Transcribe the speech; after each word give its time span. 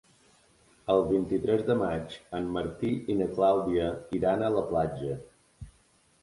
El 0.93 1.01
vint-i-tres 1.09 1.61
de 1.67 1.75
maig 1.81 2.15
en 2.39 2.47
Martí 2.55 2.89
i 3.15 3.19
na 3.19 3.27
Clàudia 3.37 3.91
iran 4.21 4.43
a 4.47 4.51
la 4.57 4.65
platja. 4.73 5.21